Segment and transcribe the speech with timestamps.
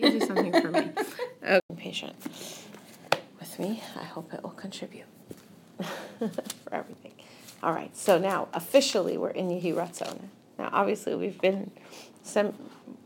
[0.00, 0.90] You do something for me.
[1.76, 2.14] Patient
[3.38, 3.82] with me.
[3.96, 5.06] I hope it will contribute
[6.18, 7.12] for everything.
[7.62, 7.94] All right.
[7.96, 10.18] So now officially we're in Yehi Ratzon.
[10.58, 11.70] Now obviously we've been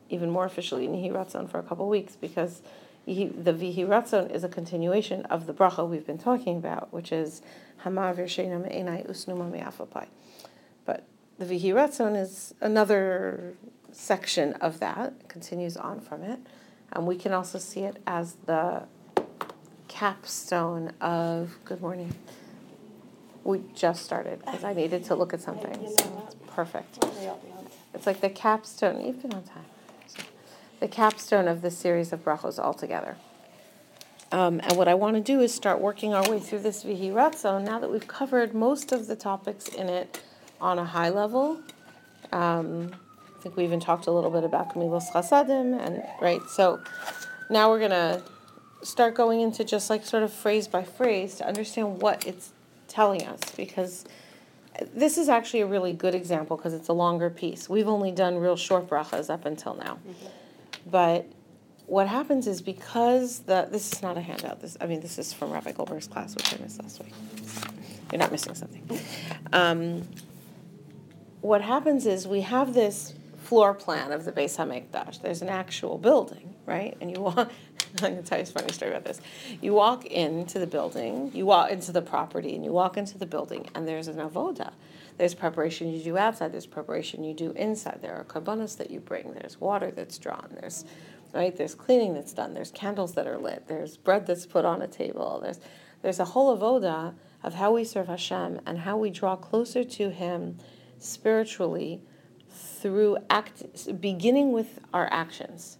[0.08, 2.62] even more officially in Yehi Ratzon for a couple weeks because
[3.06, 7.42] the Vihi Ratzon is a continuation of the bracha we've been talking about, which is
[7.84, 10.06] Hamavir Shena Me'enai Usnuma Me'afapai.
[10.84, 11.04] But
[11.38, 13.54] the Vihi Ratzon is another
[13.92, 16.38] section of that, it continues on from it.
[16.94, 18.84] And we can also see it as the
[19.88, 22.14] capstone of, good morning.
[23.42, 25.74] We just started because I needed to look at something.
[25.74, 27.04] So it's perfect.
[27.92, 29.64] It's like the capstone, you've been on time
[30.84, 33.16] the capstone of this series of brachos altogether.
[34.30, 37.10] Um, and what I want to do is start working our way through this Vihi
[37.10, 40.22] Ratzon now that we've covered most of the topics in it
[40.60, 41.58] on a high level.
[42.32, 42.94] Um,
[43.44, 46.40] think we even talked a little bit about Gemilos Chasadim, and right.
[46.48, 46.80] So
[47.50, 48.22] now we're gonna
[48.82, 52.52] start going into just like sort of phrase by phrase to understand what it's
[52.88, 54.06] telling us because
[54.94, 57.68] this is actually a really good example because it's a longer piece.
[57.68, 59.98] We've only done real short brachas up until now.
[60.08, 60.26] Mm-hmm.
[60.90, 61.26] But
[61.86, 64.62] what happens is because the this is not a handout.
[64.62, 67.12] This I mean this is from Rabbi Goldberg's class, which I missed last week.
[68.10, 69.00] You're not missing something.
[69.52, 70.08] Um,
[71.42, 73.12] what happens is we have this
[73.44, 75.20] floor plan of the Beis Hamikdash.
[75.20, 76.96] There's an actual building, right?
[77.00, 77.36] And you walk.
[78.02, 79.20] I'm going to tell you a funny story about this.
[79.60, 83.26] You walk into the building, you walk into the property, and you walk into the
[83.26, 84.72] building, and there's an avoda.
[85.16, 86.52] There's preparation you do outside.
[86.52, 88.00] There's preparation you do inside.
[88.02, 89.32] There are korbanos that you bring.
[89.34, 90.48] There's water that's drawn.
[90.60, 90.84] There's
[91.32, 91.56] right.
[91.56, 92.54] There's cleaning that's done.
[92.54, 93.68] There's candles that are lit.
[93.68, 95.40] There's bread that's put on a table.
[95.42, 95.60] There's
[96.02, 100.10] there's a whole avoda of how we serve Hashem and how we draw closer to
[100.10, 100.58] Him
[100.98, 102.02] spiritually
[102.84, 103.62] through act,
[103.98, 105.78] beginning with our actions.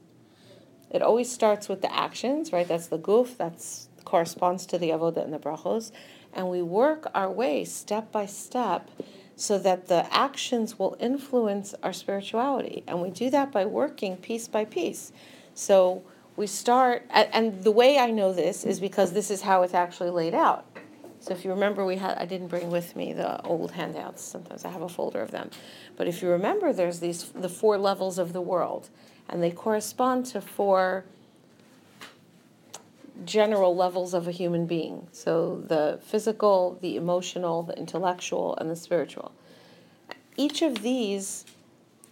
[0.90, 2.66] It always starts with the actions, right?
[2.66, 3.36] That's the guf.
[3.36, 5.92] That's corresponds to the avoda and the brachos,
[6.32, 8.90] and we work our way step by step
[9.36, 12.82] so that the actions will influence our spirituality.
[12.88, 15.12] And we do that by working piece by piece.
[15.52, 16.04] So
[16.36, 20.10] we start, and the way I know this is because this is how it's actually
[20.10, 20.64] laid out.
[21.24, 24.22] So if you remember, we had I didn't bring with me the old handouts.
[24.22, 25.50] Sometimes I have a folder of them,
[25.96, 28.90] but if you remember, there's these the four levels of the world,
[29.30, 31.06] and they correspond to four
[33.24, 35.08] general levels of a human being.
[35.12, 39.32] So the physical, the emotional, the intellectual, and the spiritual.
[40.36, 41.46] Each of these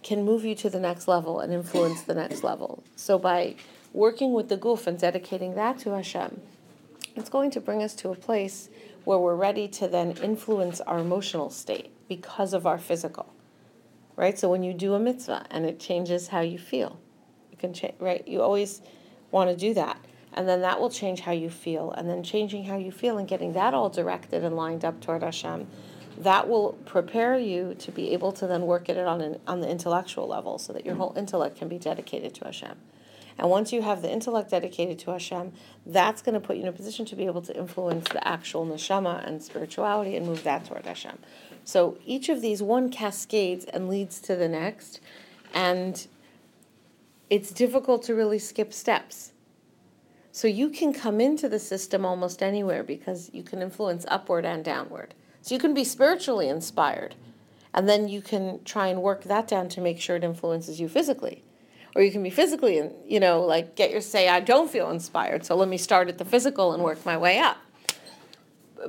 [0.01, 2.83] can move you to the next level and influence the next level.
[2.95, 3.57] So by
[3.93, 6.41] working with the guf and dedicating that to Hashem,
[7.15, 8.69] it's going to bring us to a place
[9.03, 13.33] where we're ready to then influence our emotional state because of our physical.
[14.15, 14.37] Right?
[14.37, 16.99] So when you do a mitzvah and it changes how you feel,
[17.51, 18.27] you can change, right?
[18.27, 18.81] You always
[19.31, 19.97] want to do that
[20.33, 23.27] and then that will change how you feel and then changing how you feel and
[23.27, 25.67] getting that all directed and lined up toward Hashem
[26.17, 29.61] that will prepare you to be able to then work at it on an, on
[29.61, 32.75] the intellectual level so that your whole intellect can be dedicated to Hashem
[33.37, 35.53] and once you have the intellect dedicated to Hashem
[35.85, 38.65] that's going to put you in a position to be able to influence the actual
[38.65, 41.17] neshama and spirituality and move that toward Hashem
[41.63, 44.99] so each of these one cascades and leads to the next
[45.53, 46.07] and
[47.29, 49.33] it's difficult to really skip steps
[50.35, 54.65] so you can come into the system almost anywhere because you can influence upward and
[54.65, 55.13] downward.
[55.43, 57.13] So you can be spiritually inspired,
[57.71, 60.89] and then you can try and work that down to make sure it influences you
[60.89, 61.43] physically.
[61.95, 65.45] Or you can be physically, you know, like get your say, I don't feel inspired,
[65.45, 67.57] so let me start at the physical and work my way up.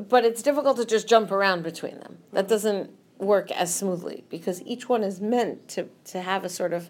[0.09, 2.19] But it's difficult to just jump around between them.
[2.33, 6.73] That doesn't work as smoothly because each one is meant to, to have a sort
[6.73, 6.89] of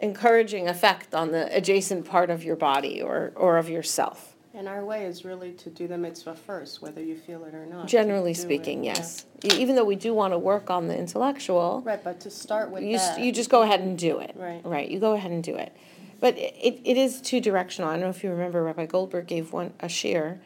[0.00, 4.33] encouraging effect on the adjacent part of your body or, or of yourself.
[4.56, 7.66] And our way is really to do the mitzvah first, whether you feel it or
[7.66, 7.88] not.
[7.88, 9.26] Generally speaking, it, yes.
[9.42, 9.54] Yeah.
[9.54, 11.82] Even though we do want to work on the intellectual.
[11.84, 13.18] Right, but to start with you, that.
[13.18, 14.32] You just go ahead and do it.
[14.36, 14.64] Right.
[14.64, 15.76] Right, you go ahead and do it.
[16.20, 17.90] But it, it is two directional.
[17.90, 20.40] I don't know if you remember, Rabbi Goldberg gave one a shir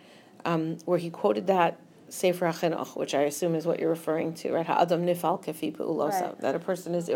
[0.46, 1.78] um, where he quoted that
[2.08, 4.66] Sefer HaChinuch, which I assume is what you're referring to, right?
[4.66, 6.40] Ha'adam nifal kefi right.
[6.40, 7.10] That a person is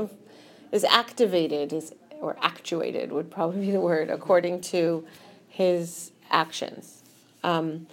[0.71, 5.05] is activated, is or actuated would probably be the word, according to
[5.49, 7.03] his actions.
[7.45, 7.87] Um,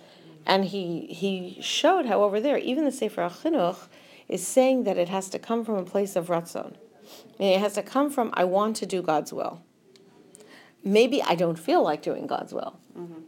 [0.45, 3.87] and he, he showed how over there, even the Sefer HaChinuch
[4.27, 6.75] is saying that it has to come from a place of ratzon.
[7.39, 9.61] it has to come from, I want to do God's will.
[10.83, 12.79] Maybe I don't feel like doing God's will.
[12.97, 13.21] Mm-hmm.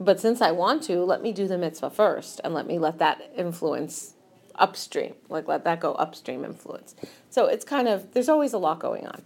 [0.00, 2.98] But since I want to, let me do the mitzvah first and let me let
[2.98, 4.14] that influence
[4.56, 6.94] upstream, like let that go upstream influence.
[7.30, 9.22] So it's kind of, there's always a lot going on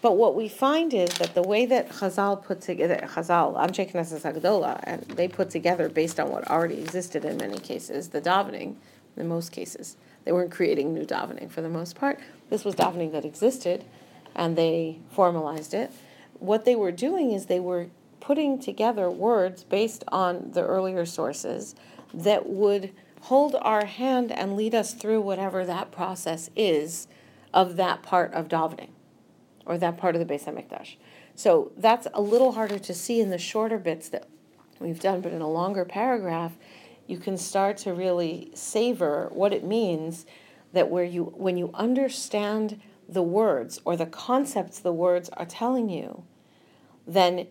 [0.00, 4.22] But what we find is that the way that Chazal put together, Chazal, Anshe Knesset
[4.22, 8.76] Hagdola, and they put together based on what already existed in many cases, the davening,
[9.16, 9.96] in most cases.
[10.24, 12.20] They weren't creating new davening for the most part.
[12.48, 13.84] This was davening that existed,
[14.36, 15.90] and they formalized it.
[16.38, 17.88] What they were doing is they were
[18.20, 21.74] putting together words based on the earlier sources
[22.14, 22.92] that would
[23.22, 27.08] hold our hand and lead us through whatever that process is
[27.52, 28.90] of that part of davening
[29.68, 30.96] or that part of the Beis Hamikdash.
[31.36, 34.26] So that's a little harder to see in the shorter bits that
[34.80, 36.56] we've done, but in a longer paragraph,
[37.06, 40.26] you can start to really savor what it means
[40.72, 45.88] that where you when you understand the words or the concepts the words are telling
[45.88, 46.24] you,
[47.06, 47.46] then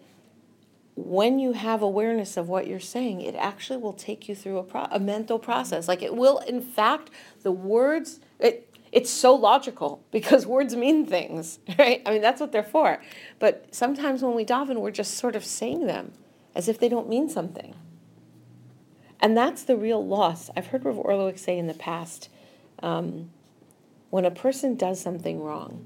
[0.95, 4.63] when you have awareness of what you're saying, it actually will take you through a,
[4.63, 5.87] pro- a mental process.
[5.87, 7.11] Like it will, in fact,
[7.43, 12.01] the words, it, it's so logical because words mean things, right?
[12.06, 13.01] I mean, that's what they're for.
[13.39, 16.13] But sometimes when we daven, we're just sort of saying them
[16.56, 17.75] as if they don't mean something.
[19.19, 20.50] And that's the real loss.
[20.56, 22.30] I've heard Rav Orlowek say in the past
[22.80, 23.31] um,
[24.10, 25.86] when a person does something wrong,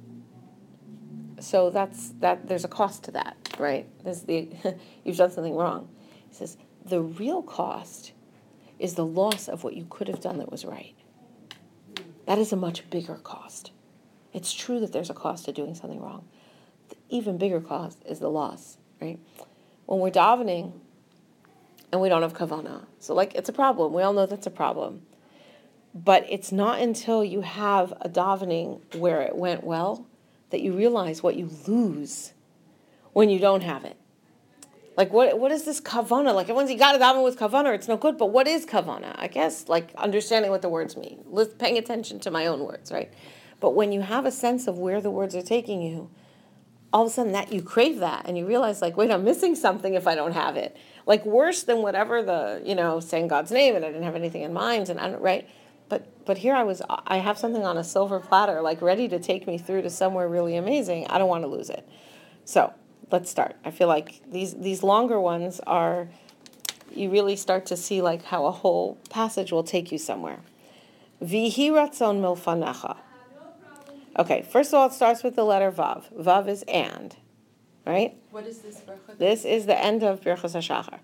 [1.39, 3.87] so that's that there's a cost to that, right?
[4.03, 4.49] There's the
[5.03, 5.89] you've done something wrong.
[6.29, 8.11] He says the real cost
[8.79, 10.95] is the loss of what you could have done that was right.
[12.31, 13.71] That is a much bigger cost.
[14.31, 16.29] It's true that there's a cost to doing something wrong.
[16.87, 19.19] The even bigger cost is the loss, right?
[19.85, 20.71] When we're davening
[21.91, 23.91] and we don't have kavana, so like it's a problem.
[23.91, 25.01] We all know that's a problem.
[25.93, 30.07] But it's not until you have a davening where it went well
[30.51, 32.31] that you realize what you lose
[33.11, 33.97] when you don't have it.
[35.01, 36.35] Like what what is this kavana?
[36.35, 38.19] Like everyone's you got to daven with kavana, it's no good.
[38.19, 39.15] But what is kavana?
[39.17, 41.25] I guess like understanding what the words mean,
[41.57, 43.11] paying attention to my own words, right?
[43.59, 46.11] But when you have a sense of where the words are taking you,
[46.93, 49.55] all of a sudden that you crave that and you realize like, wait, I'm missing
[49.55, 50.77] something if I don't have it.
[51.07, 54.43] Like worse than whatever the you know saying God's name and I didn't have anything
[54.43, 55.49] in mind and I don't right.
[55.89, 59.17] But but here I was I have something on a silver platter like ready to
[59.17, 61.07] take me through to somewhere really amazing.
[61.07, 61.89] I don't want to lose it.
[62.45, 62.71] So
[63.11, 63.55] let's start.
[63.65, 66.07] I feel like these these longer ones are
[66.93, 70.39] you really start to see like how a whole passage will take you somewhere.
[71.21, 72.97] Vihi ratzon milfanecha.
[74.17, 76.03] Okay, first of all, it starts with the letter vav.
[76.13, 77.15] Vav is and,
[77.85, 78.15] right?
[78.31, 78.81] What is this?
[79.17, 80.99] This is the end of Birchas HaShachar.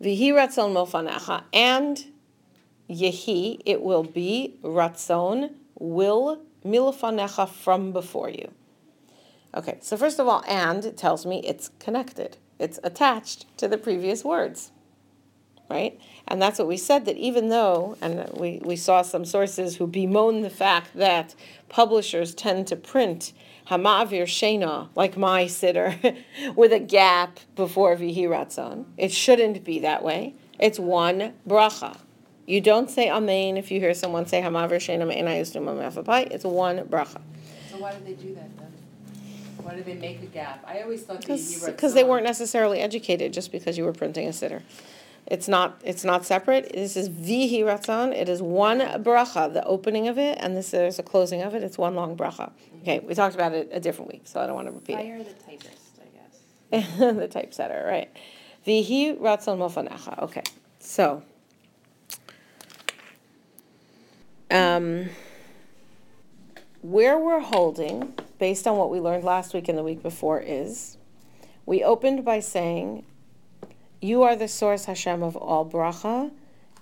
[0.00, 1.42] Vihi ratzon milfanecha.
[1.52, 2.04] And
[2.88, 8.52] yehi, it will be ratzon, will milfanecha from before you.
[9.56, 12.38] Okay, so first of all, and tells me it's connected.
[12.58, 14.72] It's attached to the previous words.
[15.70, 15.98] Right?
[16.28, 19.86] And that's what we said that even though, and we, we saw some sources who
[19.86, 21.34] bemoan the fact that
[21.68, 23.32] publishers tend to print
[23.68, 25.98] Hamavir Shena, like my sitter,
[26.54, 28.84] with a gap before Vihiratzon.
[28.98, 30.34] It shouldn't be that way.
[30.58, 31.96] It's one bracha.
[32.46, 36.80] You don't say Amen if you hear someone say Hamavir Shena Me'enai Usnuma It's one
[36.80, 37.22] bracha.
[37.70, 38.73] So why did they do that then?
[39.64, 40.62] Why did they make a gap?
[40.66, 44.62] I always thought because they weren't necessarily educated just because you were printing a siddur.
[45.26, 46.70] It's not it's not separate.
[46.74, 48.12] This is vihi ratzon.
[48.12, 51.62] It is one bracha, the opening of it, and this is a closing of it.
[51.62, 52.52] It's one long bracha.
[52.82, 55.16] Okay, we talked about it a different week, so I don't want to repeat Fire
[55.16, 55.38] it.
[55.38, 56.96] the typist, I guess.
[56.98, 58.10] the typesetter, right?
[58.66, 60.22] Vihi ratzon milfanecha.
[60.24, 60.42] Okay,
[60.78, 61.22] so.
[64.50, 65.08] Um,
[66.82, 68.12] where we're holding,
[68.44, 70.98] based on what we learned last week and the week before, is
[71.64, 73.02] we opened by saying,
[74.02, 76.30] You are the source, Hashem, of all bracha,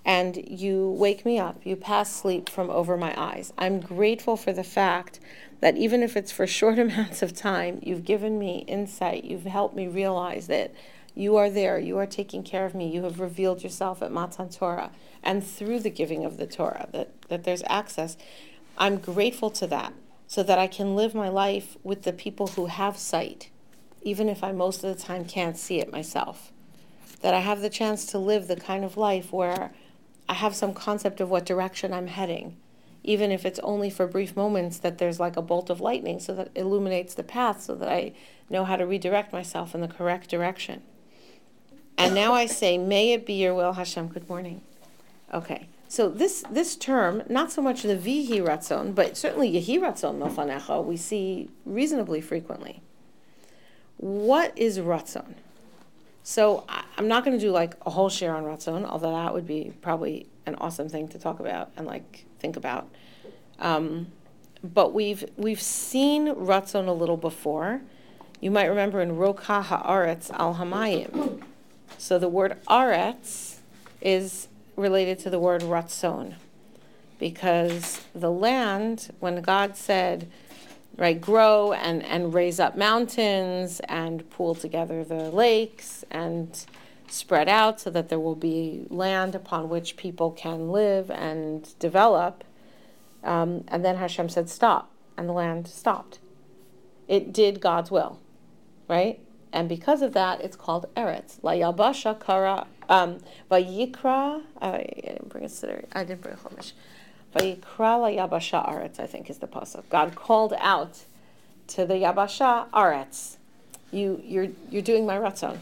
[0.03, 1.61] and you wake me up.
[1.63, 3.53] You pass sleep from over my eyes.
[3.57, 5.21] I'm grateful for the fact
[5.61, 9.23] that even if it's for short amounts of time, you've given me insight.
[9.23, 10.75] You've helped me realize that
[11.15, 11.79] you are there.
[11.79, 12.93] You are taking care of me.
[12.93, 14.91] You have revealed yourself at Matan Torah
[15.23, 18.17] and through the giving of the Torah, that, that there's access.
[18.77, 19.93] I'm grateful to that
[20.33, 23.51] so that I can live my life with the people who have sight,
[24.01, 26.51] even if I most of the time can't see it myself.
[27.21, 29.73] That I have the chance to live the kind of life where
[30.27, 32.57] I have some concept of what direction I'm heading,
[33.03, 36.33] even if it's only for brief moments that there's like a bolt of lightning so
[36.33, 38.13] that illuminates the path so that I
[38.49, 40.81] know how to redirect myself in the correct direction.
[41.95, 44.07] And now I say, may it be your will, Hashem.
[44.07, 44.61] Good morning.
[45.31, 45.67] Okay.
[45.93, 50.83] So this this term, not so much the vihi ratzon, but certainly yehi ratzon milfanecha,
[50.83, 52.81] we see reasonably frequently.
[53.97, 55.35] What is ratzon?
[56.23, 59.35] So I, am not going to do like a whole share on ratzon, although that
[59.35, 62.89] would be probably an awesome thing to talk about and like think about.
[63.59, 64.07] Um,
[64.63, 67.81] but we've we've seen ratzon a little before.
[68.41, 71.43] You might remember in Roka Haaretz al Hamayim.
[71.99, 73.57] So the word aretz
[74.01, 76.35] is related to the word ratzon,
[77.19, 80.29] because the land, when God said,
[80.97, 86.65] right, grow and and raise up mountains and pool together the lakes and
[87.07, 92.43] spread out so that there will be land upon which people can live and develop.
[93.23, 94.89] Um, and then Hashem said, stop.
[95.15, 96.17] And the land stopped.
[97.07, 98.19] It did God's will,
[98.89, 99.19] right?
[99.53, 101.37] And because of that, it's called Eretz.
[101.43, 103.19] La Yabasha Kara, um,
[103.51, 106.73] Vayikra, I didn't bring a sitter, I didn't bring a Chumash.
[107.35, 109.83] Vayikra La Yabasha Aretz, I think is the pasuk.
[109.89, 111.05] God called out
[111.67, 113.37] to the Yabasha Aretz.
[113.91, 115.59] You, you're, you're doing my ratzon.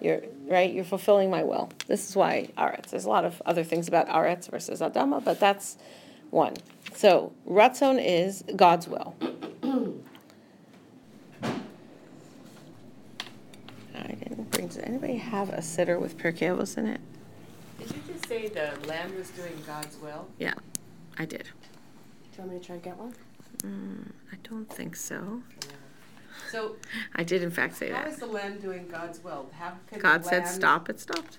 [0.00, 0.72] You're right.
[0.72, 1.70] You're fulfilling my will.
[1.86, 2.88] This is why aretz.
[2.88, 5.76] There's a lot of other things about aretz versus adama, but that's
[6.30, 6.54] one.
[6.94, 9.14] So ratzon is God's will.
[14.54, 14.60] I.
[14.62, 17.00] Does anybody have a sitter with Pirkei Avos in it?
[17.78, 20.28] Did you just say the lamb was doing God's will?
[20.38, 20.54] Yeah,
[21.18, 21.44] I did.
[21.44, 21.48] Do
[22.36, 23.14] you want me to try to get one?
[23.58, 25.42] Mm, I don't think so.
[26.50, 26.76] So
[27.14, 28.08] I did, in fact, say how that.
[28.08, 29.48] is the land doing God's will?
[29.58, 30.88] How could the God said land- stop.
[30.88, 31.38] It stopped.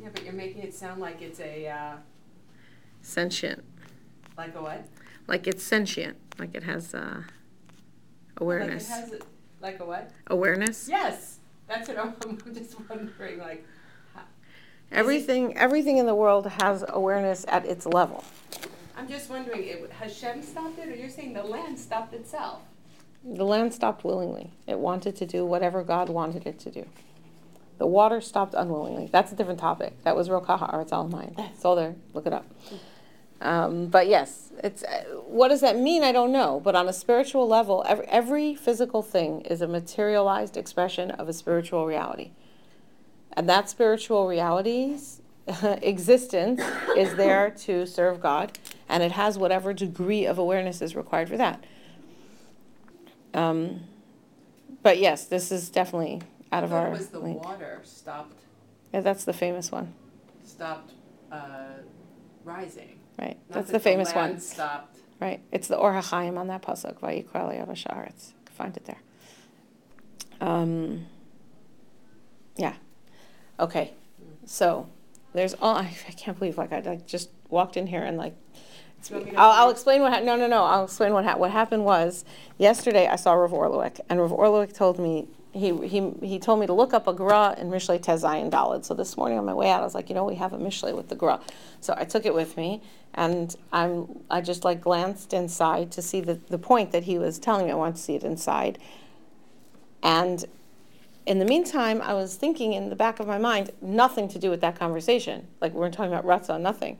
[0.00, 1.92] Yeah, but you're making it sound like it's a, uh,
[3.02, 3.64] Sentient,
[4.36, 4.86] like a what?
[5.26, 7.22] like it's sentient, like it has uh,
[8.36, 8.88] awareness.
[8.90, 9.18] Like it has a,
[9.62, 10.10] like a what?
[10.28, 10.88] Awareness.
[10.88, 11.37] Yes,
[11.68, 12.14] that's what I'm,
[12.46, 13.64] I'm just wondering, like,
[14.14, 14.22] how-
[14.90, 18.24] Everything, everything in the world has awareness at its level.
[18.96, 22.60] I'm just wondering, it, Hashem stopped it, or you're saying the land stopped itself?
[23.24, 24.50] The land stopped willingly.
[24.66, 26.86] It wanted to do whatever God wanted it to do.
[27.78, 29.08] The water stopped unwillingly.
[29.12, 30.02] That's a different topic.
[30.02, 31.34] That was Rokaha Al Mine.
[31.38, 31.94] It's all there.
[32.12, 32.44] Look it up.
[33.40, 36.02] Um, but yes, it's uh, what does that mean?
[36.02, 36.60] I don't know.
[36.60, 41.32] But on a spiritual level, every, every physical thing is a materialized expression of a
[41.32, 42.32] spiritual reality,
[43.34, 45.20] and that spiritual reality's
[45.82, 46.60] existence
[46.96, 51.36] is there to serve God, and it has whatever degree of awareness is required for
[51.36, 51.62] that.
[53.34, 53.84] Um,
[54.82, 57.44] but yes, this is definitely out of our it was the link.
[57.44, 58.40] water stopped,
[58.92, 59.94] Yeah, that's the famous one,
[60.44, 60.92] stopped,
[61.30, 61.82] uh,
[62.44, 62.97] rising.
[63.18, 63.38] Right?
[63.48, 65.40] Not That's that the famous land one, Stopped, right?
[65.50, 69.00] It's the Or HaChaim on that pasuk, Vayikra can find it there.
[70.40, 71.06] Um,
[72.56, 72.74] yeah.
[73.58, 73.92] Okay.
[74.44, 74.88] So
[75.32, 75.76] there's all.
[75.76, 78.34] I, I can't believe like I like just walked in here and like.
[79.04, 80.12] Do you want me to I'll, I'll explain what.
[80.12, 80.64] Ha- no, no, no.
[80.64, 82.24] I'll explain what ha- what happened was
[82.56, 86.66] yesterday I saw Rav Orlowek and Rav Orlowek told me he he he told me
[86.66, 88.84] to look up a gra in Mishlei Tezayin Dalid.
[88.84, 90.58] So this morning on my way out, I was like, you know, we have a
[90.58, 91.40] Mishlei with the gra.
[91.80, 92.82] So I took it with me
[93.14, 97.38] and I'm I just like glanced inside to see the the point that he was
[97.38, 97.72] telling me.
[97.72, 98.78] I wanted to see it inside,
[100.02, 100.44] and
[101.26, 104.48] in the meantime, I was thinking in the back of my mind, nothing to do
[104.48, 105.46] with that conversation.
[105.60, 106.98] Like we we're talking about ratzon, nothing.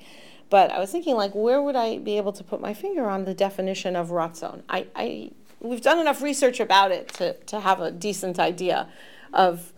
[0.50, 3.24] But I was thinking, like, where would I be able to put my finger on
[3.24, 4.62] the definition of ratzon?
[4.68, 8.88] I, I, we've done enough research about it to, to have a decent idea
[9.32, 9.72] of,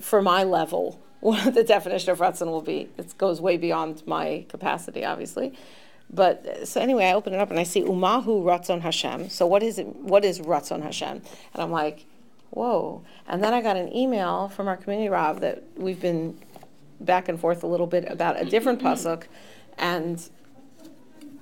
[0.00, 2.88] for my level, what the definition of ratzon will be.
[2.96, 5.52] It goes way beyond my capacity, obviously.
[6.10, 9.28] But so anyway, I open it up and I see umahu ratzon Hashem.
[9.28, 9.86] So what is it?
[9.96, 11.20] What is ratzon Hashem?
[11.52, 12.06] And I'm like,
[12.50, 13.02] whoa.
[13.26, 16.38] And then I got an email from our community Rav that we've been
[17.00, 19.24] back and forth a little bit about a different pasuk,
[19.76, 20.28] and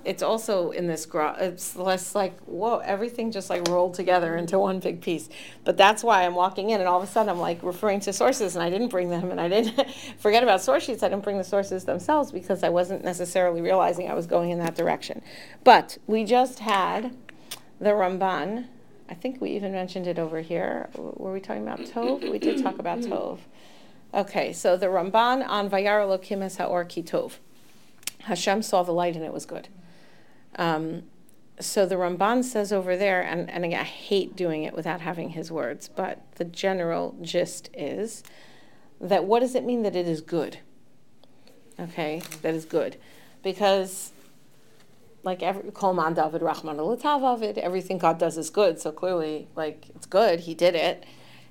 [0.06, 4.56] it's also in this gra- it's less like whoa everything just like rolled together into
[4.58, 5.28] one big piece.
[5.64, 8.12] But that's why i'm walking in and all of a sudden i'm like referring to
[8.12, 11.02] sources and i didn't bring them and i didn't forget about source sheets.
[11.02, 14.60] I didn't bring the sources themselves because i wasn't necessarily realizing i was going in
[14.60, 15.22] that direction.
[15.64, 17.14] But we just had
[17.80, 18.66] the ramban.
[19.08, 20.88] I think we even mentioned it over here.
[20.94, 22.30] Were we talking about tov?
[22.30, 23.40] We did talk about tov.
[24.14, 27.38] Okay so the ramban on vayar elokim haor ki tov.
[28.20, 29.68] Hashem saw the light and it was good
[30.56, 31.04] um,
[31.58, 35.30] so the Ramban says over there, and, and again, I hate doing it without having
[35.30, 38.22] his words, but the general gist is
[39.00, 40.58] that what does it mean that it is good?
[41.78, 42.96] Okay, that is good.
[43.42, 44.12] Because,
[45.22, 48.80] like, every, Kol man d'avid Rachmana everything God does is good.
[48.80, 51.04] So clearly, like, it's good, he did it.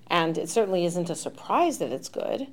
[0.07, 2.47] And it certainly isn't a surprise that it's good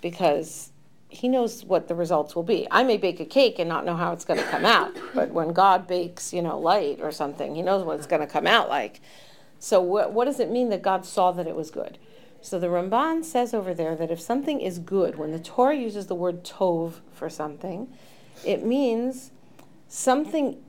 [0.00, 0.72] because
[1.16, 2.66] he knows what the results will be.
[2.70, 5.30] I may bake a cake and not know how it's going to come out, but
[5.30, 8.46] when God bakes, you know, light or something, he knows what it's going to come
[8.46, 9.00] out like.
[9.58, 11.98] So what what does it mean that God saw that it was good?
[12.40, 16.06] So the Ramban says over there that if something is good, when the Torah uses
[16.06, 17.88] the word tov for something,
[18.44, 19.32] it means
[19.88, 20.62] something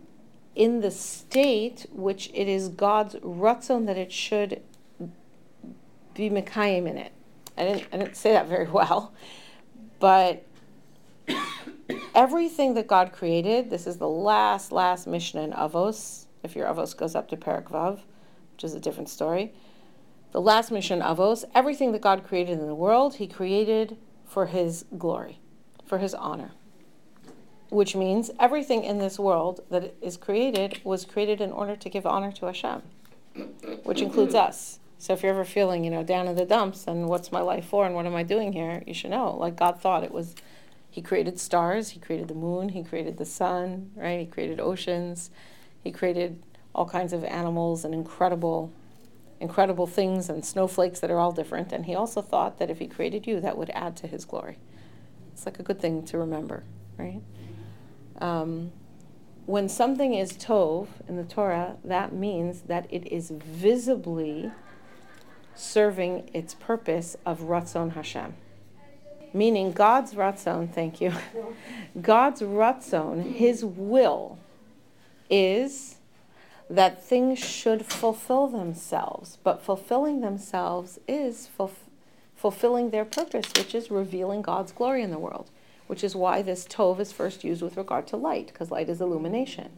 [0.56, 4.62] in the state which it is God's ratzon that it should
[6.16, 7.12] be Mekayim in it.
[7.56, 9.14] I didn't, I didn't say that very well,
[10.00, 10.46] but
[12.14, 16.96] everything that God created, this is the last, last Mishnah in Avos, if your Avos
[16.96, 18.00] goes up to Perak Vav,
[18.54, 19.54] which is a different story.
[20.32, 24.86] The last Mishnah Avos, everything that God created in the world, He created for His
[24.98, 25.40] glory,
[25.86, 26.52] for His honor.
[27.70, 32.06] Which means everything in this world that is created was created in order to give
[32.06, 32.82] honor to Hashem,
[33.84, 34.80] which includes us.
[35.00, 37.66] So if you're ever feeling, you know, down in the dumps and what's my life
[37.66, 40.36] for and what am I doing here, you should know, like God thought it was
[40.90, 44.20] he created stars, he created the moon, he created the sun, right?
[44.20, 45.30] He created oceans.
[45.84, 46.42] He created
[46.74, 48.72] all kinds of animals and incredible
[49.40, 52.88] incredible things and snowflakes that are all different and he also thought that if he
[52.88, 54.58] created you that would add to his glory.
[55.32, 56.64] It's like a good thing to remember,
[56.98, 57.22] right?
[58.20, 58.72] Um,
[59.46, 64.52] when something is tov in the Torah, that means that it is visibly
[65.58, 68.36] serving its purpose of Ratzon Hashem.
[69.34, 71.14] Meaning God's Ratzon, thank you.
[72.02, 74.40] God's Ratzon, His will,
[75.30, 75.96] is
[76.70, 79.38] that things should fulfill themselves.
[79.44, 81.90] But fulfilling themselves is fulf-
[82.36, 85.50] fulfilling their purpose, which is revealing God's glory in the world,
[85.88, 89.02] which is why this Tov is first used with regard to light, because light is
[89.02, 89.72] illumination.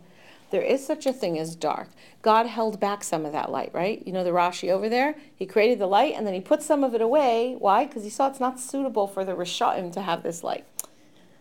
[0.52, 1.90] There is such a thing as dark.
[2.22, 4.02] God held back some of that light, right?
[4.06, 5.16] You know the Rashi over there?
[5.36, 7.56] He created the light and then he put some of it away.
[7.60, 7.86] Why?
[7.86, 10.66] Because he saw it's not suitable for the Rishaim to have this light.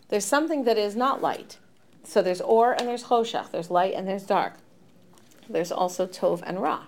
[0.09, 1.59] There's something that is not light.
[2.05, 3.50] So there's Or and there's Choshech.
[3.50, 4.55] There's light and there's dark.
[5.49, 6.85] There's also Tov and Ra.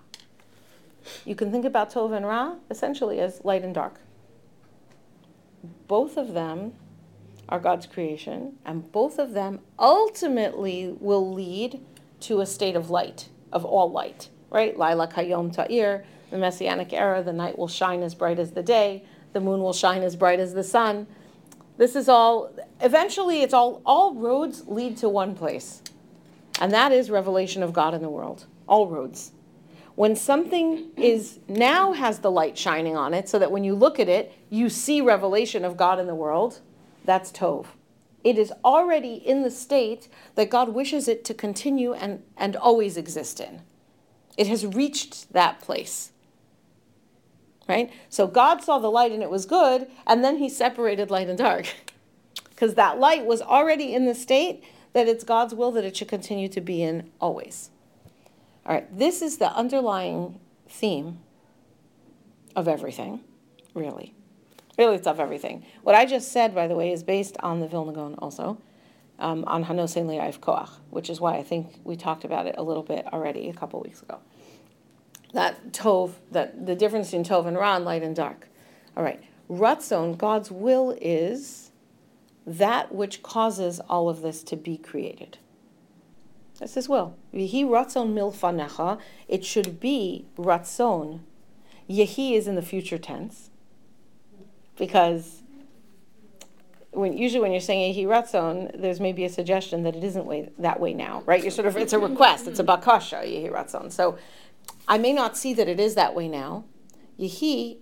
[1.25, 4.01] You can think about Tov and Ra essentially as light and dark.
[5.89, 6.75] Both of them
[7.49, 11.81] are God's creation, and both of them ultimately will lead
[12.21, 14.79] to a state of light, of all light, right?
[14.79, 19.05] Laila Kayom Ta'ir, the Messianic era, the night will shine as bright as the day,
[19.33, 21.07] the moon will shine as bright as the sun.
[21.77, 25.83] This is all, eventually, it's all, all roads lead to one place,
[26.61, 28.47] and that is revelation of God in the world.
[28.69, 29.33] All roads.
[29.97, 33.99] When something is now has the light shining on it, so that when you look
[33.99, 36.61] at it, you see revelation of God in the world,
[37.05, 37.67] that's Tov.
[38.23, 42.97] It is already in the state that God wishes it to continue and, and always
[42.97, 43.63] exist in.
[44.37, 46.13] It has reached that place.
[47.69, 47.91] Right?
[48.09, 51.39] So God saw the light and it was good, and then he separated light and
[51.39, 51.67] dark.
[52.51, 56.09] Because that light was already in the state that it's God's will that it should
[56.09, 57.71] continue to be in always.
[58.67, 61.21] All right, this is the underlying theme
[62.55, 63.21] of everything,
[63.73, 64.15] really.
[64.81, 65.63] Really, it's of everything.
[65.83, 68.57] What I just said, by the way, is based on the Vilna Gaon also,
[69.19, 72.63] um, on Hanosein Laya'ef Koach, which is why I think we talked about it a
[72.63, 74.21] little bit already a couple weeks ago.
[75.35, 78.49] That Tov, that the difference between Tov and Ran, light and dark.
[78.97, 81.73] All right, Ratzon, God's will is
[82.47, 85.37] that which causes all of this to be created.
[86.59, 87.19] That's His will.
[87.35, 88.99] Vihi Ratzon milfanecha.
[89.29, 91.21] It should be Ratzon.
[91.87, 93.50] Yehi is in the future tense
[94.81, 95.43] because
[96.91, 100.51] when usually when you're saying Yehi Ratzon, there's maybe a suggestion that it isn't way,
[100.59, 101.41] that way now, right?
[101.41, 103.93] You're sort of it's a request, it's a bakasha Yehi Ratzon.
[103.93, 104.19] So
[104.89, 106.65] I may not see that it is that way now.
[107.19, 107.77] Yehi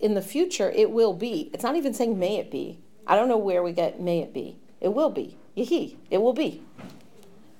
[0.00, 1.50] in the future it will be.
[1.52, 2.80] It's not even saying may it be.
[3.06, 4.58] I don't know where we get may it be.
[4.80, 5.36] It will be.
[5.56, 5.96] Yehi.
[6.10, 6.62] It will be.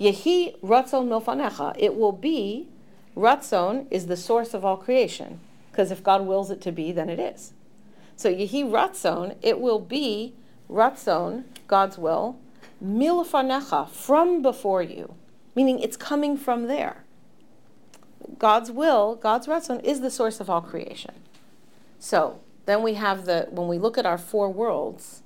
[0.00, 1.76] Yehi Ratzon milfanecha.
[1.78, 2.68] It will be.
[3.16, 5.40] Ratzon is the source of all creation.
[5.70, 7.52] Because if God wills it to be, then it is.
[8.18, 10.34] So Yehi Ratzon, it will be
[10.68, 12.36] Ratzon, God's will,
[12.84, 15.14] milfanecha, from before you,
[15.54, 17.04] meaning it's coming from there.
[18.36, 21.14] God's will, God's Ratzon, is the source of all creation.
[22.00, 25.22] So then we have the, when we look at our four worlds,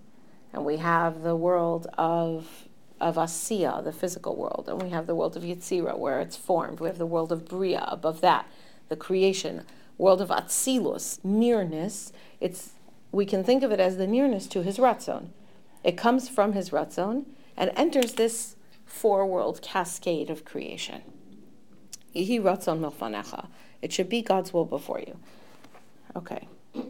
[0.53, 2.69] and we have the world of
[3.01, 6.79] of Asiya, the physical world, and we have the world of Yetzira, where it's formed.
[6.79, 8.47] We have the world of Bria, above that,
[8.91, 9.65] the creation.
[9.99, 12.13] World of Atzilus, nearness.
[12.39, 12.75] It's
[13.13, 15.29] we can think of it as the nearness to his Ratzon.
[15.85, 21.03] It comes from his Ratzon and enters this four world cascade of creation.
[22.15, 23.49] Yihi Ratzon milfanecha.
[23.83, 25.19] It should be God's will before you.
[26.17, 26.49] Okay.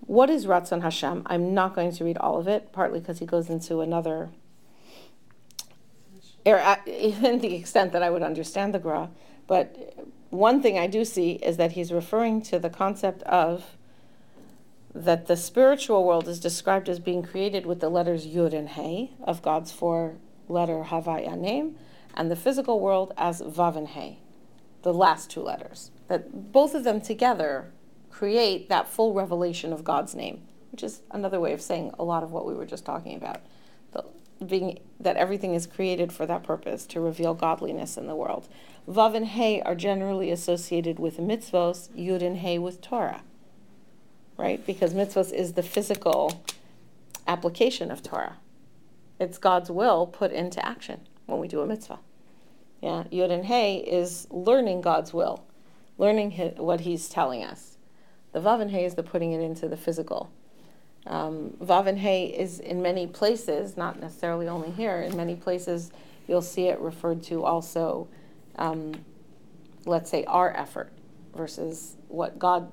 [0.00, 1.22] what is Ratzon Hashem?
[1.26, 4.30] I'm not going to read all of it, partly because he goes into another,
[6.46, 9.10] er, even the extent that I would understand the Gra.
[9.46, 9.94] But
[10.30, 13.76] one thing I do see is that he's referring to the concept of
[14.94, 19.12] that the spiritual world is described as being created with the letters Yud and Hey
[19.22, 20.16] of God's four
[20.48, 21.76] letter Havaya name,
[22.14, 24.18] and the physical world as Vav and He,
[24.82, 25.90] the last two letters.
[26.08, 27.72] That both of them together
[28.10, 32.22] create that full revelation of God's name, which is another way of saying a lot
[32.22, 33.40] of what we were just talking about.
[33.92, 34.04] The,
[34.44, 38.48] being that everything is created for that purpose to reveal godliness in the world.
[38.86, 43.22] Vav and He are generally associated with mitzvos, Yud and He with Torah,
[44.42, 44.66] right?
[44.66, 46.44] Because mitzvos is the physical
[47.28, 48.38] application of Torah.
[49.20, 52.00] It's God's will put into action when we do a mitzvah.
[52.80, 55.44] Yeah, Yud and He is learning God's will,
[55.96, 57.78] learning his, what He's telling us.
[58.32, 60.32] The Vav and He is the putting it into the physical.
[61.06, 65.92] Um, Vav and He is in many places, not necessarily only here, in many places
[66.26, 68.08] you'll see it referred to also,
[68.56, 69.04] um,
[69.86, 70.92] let's say, our effort
[71.32, 72.68] versus what God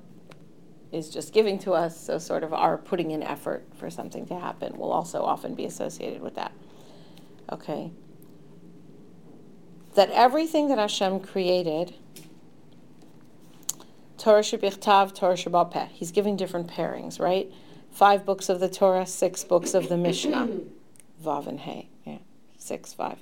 [0.92, 1.98] is just giving to us.
[1.98, 5.64] So, sort of our putting in effort for something to happen will also often be
[5.64, 6.52] associated with that.
[7.50, 7.92] Okay.
[9.94, 11.94] That everything that Hashem created,
[14.18, 17.50] Torah Shebichtav, Torah Shebal He's giving different pairings, right?
[17.90, 20.48] Five books of the Torah, six books of the Mishnah.
[21.24, 21.90] Vav and He.
[22.04, 22.18] Yeah,
[22.56, 23.18] six, five.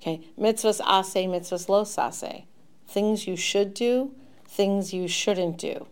[0.00, 0.20] Okay.
[0.38, 2.44] Mitzvahs ase, mitzvahs lo sase.
[2.86, 4.14] Things you should do,
[4.46, 5.86] things you shouldn't do.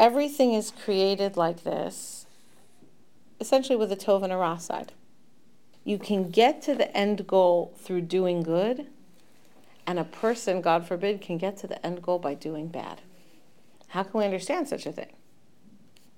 [0.00, 2.24] Everything is created like this,
[3.38, 4.92] essentially with a tov and a ra side.
[5.84, 8.86] You can get to the end goal through doing good,
[9.86, 13.02] and a person, God forbid, can get to the end goal by doing bad.
[13.88, 15.12] How can we understand such a thing?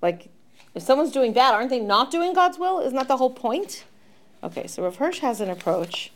[0.01, 0.29] Like,
[0.73, 2.79] if someone's doing bad, aren't they not doing God's will?
[2.79, 3.83] Isn't that the whole point?
[4.41, 6.12] Okay, so Rav Hirsch has an approach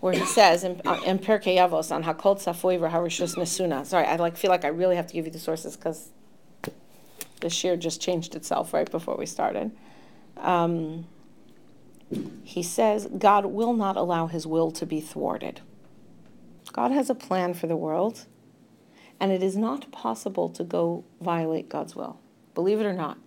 [0.00, 3.84] where he says in, uh, in Pirkei Avos on Hakol Tzafui v'Harishus Nesuna.
[3.84, 6.08] Sorry, I like feel like I really have to give you the sources because
[7.40, 9.70] the shir just changed itself right before we started.
[10.38, 11.06] Um,
[12.42, 15.60] he says God will not allow His will to be thwarted.
[16.72, 18.26] God has a plan for the world,
[19.18, 22.20] and it is not possible to go violate God's will.
[22.54, 23.18] Believe it or not,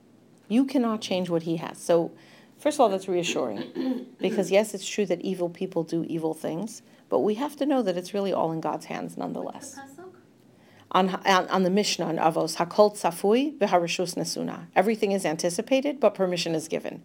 [0.48, 1.78] you cannot change what He has.
[1.78, 2.12] So
[2.64, 6.82] First of all, that's reassuring because, yes, it's true that evil people do evil things,
[7.10, 9.78] but we have to know that it's really all in God's hands nonetheless.
[10.94, 14.68] On, on, on the Mishnah on Avos, Hakol Tzafui v'Harishus Nesuna.
[14.78, 17.04] Everything is anticipated, but permission is given.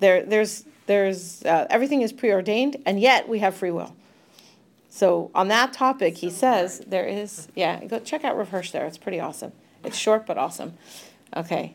[0.00, 3.96] There, there's, there's, uh, everything is preordained, and yet we have free will.
[4.90, 8.84] So on that topic, he says there is, yeah, go check out Hirsch there.
[8.84, 9.52] It's pretty awesome.
[9.82, 10.74] It's short but awesome.
[11.34, 11.74] Okay.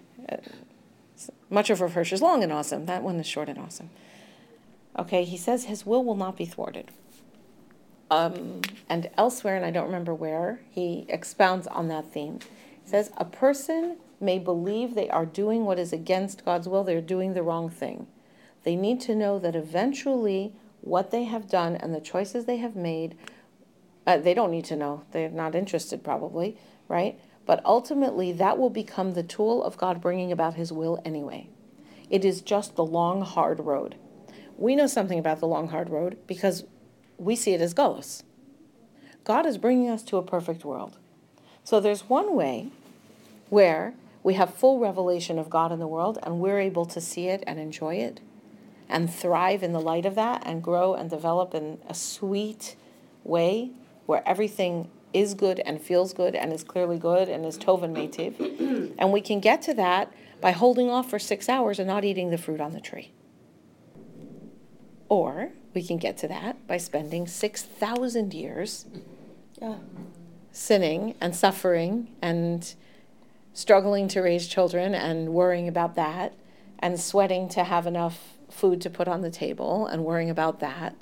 [1.49, 2.85] Much of Hirsch is long and awesome.
[2.85, 3.89] That one is short and awesome.
[4.97, 6.91] Okay, he says his will will not be thwarted.
[8.09, 12.39] Um, and elsewhere, and I don't remember where, he expounds on that theme.
[12.83, 17.01] He says, A person may believe they are doing what is against God's will, they're
[17.01, 18.07] doing the wrong thing.
[18.63, 22.75] They need to know that eventually what they have done and the choices they have
[22.75, 23.15] made,
[24.05, 25.03] uh, they don't need to know.
[25.11, 26.57] They're not interested, probably,
[26.87, 27.19] right?
[27.51, 31.49] But ultimately, that will become the tool of God bringing about His will anyway.
[32.09, 33.95] It is just the long, hard road.
[34.55, 36.63] We know something about the long, hard road because
[37.17, 38.23] we see it as Gullus.
[39.25, 40.97] God is bringing us to a perfect world.
[41.65, 42.69] So there's one way
[43.49, 47.27] where we have full revelation of God in the world and we're able to see
[47.27, 48.21] it and enjoy it
[48.87, 52.77] and thrive in the light of that and grow and develop in a sweet
[53.25, 53.71] way
[54.05, 57.95] where everything is good and feels good and is clearly good and is tov and
[57.95, 58.95] meitiv.
[58.99, 62.29] and we can get to that by holding off for six hours and not eating
[62.29, 63.11] the fruit on the tree.
[65.09, 68.85] Or we can get to that by spending 6,000 years
[69.61, 69.75] yeah.
[70.51, 72.73] sinning and suffering and
[73.53, 76.33] struggling to raise children and worrying about that
[76.79, 80.95] and sweating to have enough food to put on the table and worrying about that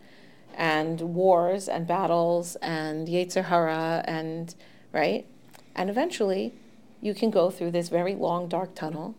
[0.59, 4.53] and wars and battles and Yetzer Hara and
[4.91, 5.25] right?
[5.73, 6.53] And eventually
[6.99, 9.15] you can go through this very long dark tunnel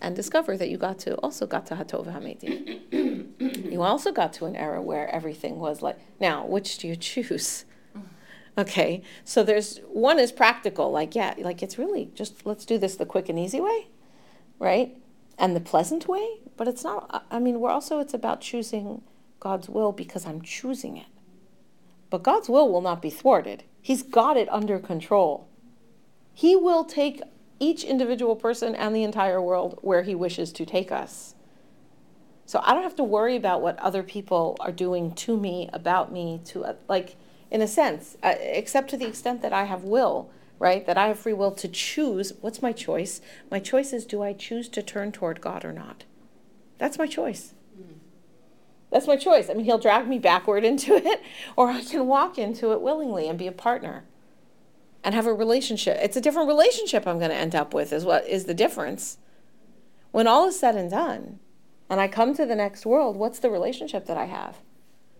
[0.00, 3.72] and discover that you got to also got to Hatov Hameti.
[3.72, 7.64] you also got to an era where everything was like now, which do you choose?
[8.56, 12.94] Okay, so there's one is practical, like yeah, like it's really just let's do this
[12.94, 13.88] the quick and easy way,
[14.60, 14.96] right?
[15.36, 17.26] And the pleasant way, but it's not.
[17.32, 19.02] I mean, we're also it's about choosing
[19.40, 21.06] God's will because I'm choosing it.
[22.10, 23.64] But God's will will not be thwarted.
[23.80, 25.48] He's got it under control.
[26.32, 27.22] He will take
[27.60, 31.34] each individual person and the entire world where He wishes to take us.
[32.46, 36.12] So I don't have to worry about what other people are doing to me, about
[36.12, 37.16] me, to uh, like,
[37.50, 40.84] in a sense, uh, except to the extent that I have will, right?
[40.86, 42.32] That I have free will to choose.
[42.40, 43.20] What's my choice?
[43.50, 46.04] My choice is do I choose to turn toward God or not?
[46.78, 47.54] That's my choice.
[48.94, 49.50] That's my choice.
[49.50, 51.20] I mean, he'll drag me backward into it,
[51.56, 54.04] or I can walk into it willingly and be a partner
[55.02, 55.98] and have a relationship.
[56.00, 59.18] It's a different relationship I'm going to end up with, is what is the difference.
[60.12, 61.40] When all is said and done,
[61.90, 64.58] and I come to the next world, what's the relationship that I have?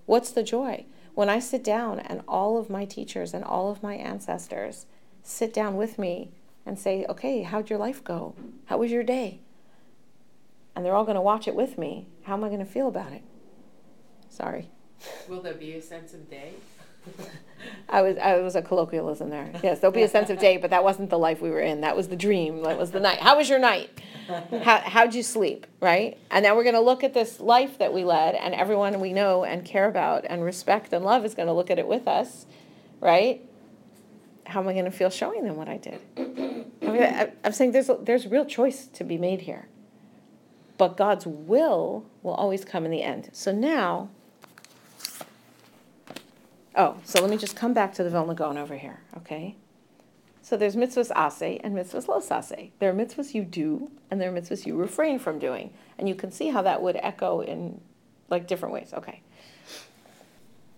[0.06, 0.86] What's the joy?
[1.14, 4.86] When I sit down and all of my teachers and all of my ancestors
[5.24, 6.30] sit down with me
[6.64, 8.36] and say, okay, how'd your life go?
[8.66, 9.40] How was your day?
[10.76, 12.06] And they're all going to watch it with me.
[12.22, 13.22] How am I going to feel about it?
[14.34, 14.68] Sorry.
[15.28, 16.54] Will there be a sense of day?
[17.88, 19.52] I was I was a colloquialism there.
[19.62, 21.82] Yes, there'll be a sense of day, but that wasn't the life we were in.
[21.82, 22.62] That was the dream.
[22.64, 23.20] That was the night.
[23.20, 23.90] How was your night?
[24.62, 25.68] How how'd you sleep?
[25.80, 26.18] Right?
[26.32, 29.12] And now we're going to look at this life that we led, and everyone we
[29.12, 32.08] know and care about and respect and love is going to look at it with
[32.08, 32.46] us,
[33.00, 33.40] right?
[34.46, 36.00] How am I going to feel showing them what I did?
[36.16, 39.68] I mean, I, I'm saying there's a, there's real choice to be made here,
[40.76, 43.30] but God's will will always come in the end.
[43.32, 44.08] So now
[46.76, 49.56] Oh, so let me just come back to the Vilna Gaon over here, okay?
[50.42, 52.70] So there's mitzvahs ase and mitzvahs los ase.
[52.78, 55.72] There are mitzvahs you do, and there are mitzvahs you refrain from doing.
[55.98, 57.80] And you can see how that would echo in
[58.28, 58.92] like different ways.
[58.92, 59.22] Okay.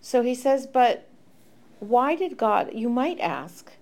[0.00, 1.08] So he says, but
[1.80, 3.72] why did God, you might ask,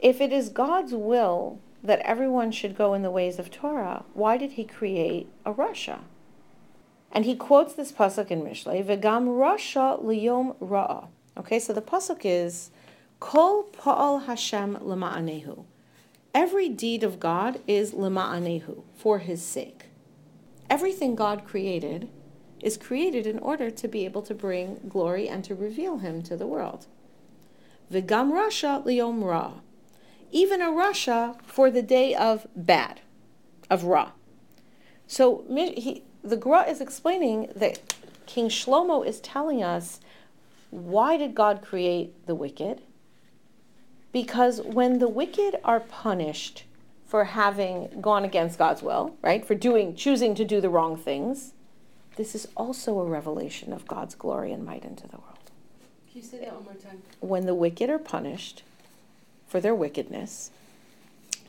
[0.00, 4.36] if it is God's will that everyone should go in the ways of Torah, why
[4.36, 6.00] did he create a rasha?
[7.12, 12.22] And he quotes this pasuk in Mishlei, "V'gam rasha liyom ra'a." Okay, so the pasuk
[12.24, 12.70] is,
[13.20, 15.64] "Kol pa'al Hashem lema'anehu."
[16.34, 19.86] Every deed of God is lema'anehu, for His sake.
[20.70, 22.08] Everything God created
[22.62, 26.36] is created in order to be able to bring glory and to reveal Him to
[26.36, 26.86] the world.
[27.92, 29.60] V'gam rasha liyom ra.
[30.30, 33.02] Even a rasha for the day of bad,
[33.68, 34.12] of ra.
[35.06, 37.94] So he the Gra is explaining that
[38.26, 40.00] King Shlomo is telling us
[40.70, 42.80] why did God create the wicked?
[44.12, 46.64] Because when the wicked are punished
[47.06, 51.52] for having gone against God's will, right, for doing choosing to do the wrong things,
[52.16, 55.50] this is also a revelation of God's glory and might into the world.
[56.10, 57.02] Can you say that one more time?
[57.20, 58.62] When the wicked are punished
[59.46, 60.50] for their wickedness,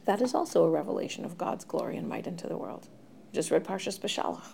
[0.06, 2.88] that is also a revelation of God's glory and might into the world.
[3.32, 4.54] Just read Parshas Beshalach